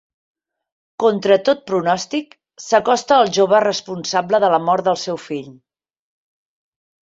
Contra 1.03 1.37
tot 1.49 1.61
pronòstic, 1.71 2.33
s'acosta 2.69 3.19
al 3.25 3.31
jove 3.39 3.61
responsable 3.67 4.43
de 4.47 4.51
la 4.57 4.61
mort 4.73 4.91
del 4.91 5.01
seu 5.05 5.23
fill. 5.29 5.55